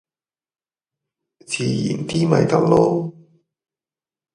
[1.45, 3.13] 自然啲咪得囉